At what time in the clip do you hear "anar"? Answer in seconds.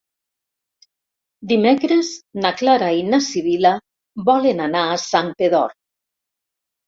4.69-4.83